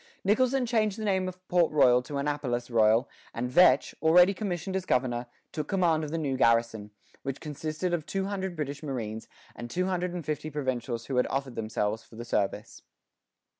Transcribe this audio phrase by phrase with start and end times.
[0.23, 4.83] Nicholson changed the name of Port Royal to Annapolis Royal; and Vetch, already commissioned as
[4.83, 6.89] governor, took command of the new garrison,
[7.21, 11.27] which consisted of two hundred British marines, and two hundred and fifty provincials who had
[11.27, 12.81] offered themselves for the service.